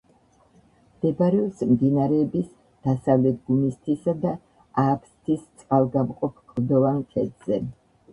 მდებარეობს 0.91 1.59
მდინარეების 1.73 2.47
დასავლეთ 2.87 3.37
გუმისთისა 3.49 4.15
და 4.23 4.31
ააფსთის 4.85 5.45
წყალგამყოფ 5.61 6.41
კლდოვან 6.55 6.99
ქედზე. 7.13 7.61